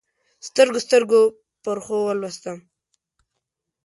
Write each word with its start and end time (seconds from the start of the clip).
سترګو، 0.47 0.79
سترګو 0.85 1.21
پرخو 1.63 1.97
ولوستم 2.05 2.57